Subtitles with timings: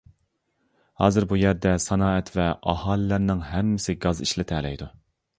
[1.01, 4.89] ھازىر بۇ يەردە سانائەت ۋە ئاھالىلەرنىڭ ھەممىسى گاز ئىشلىتەلەيدۇ.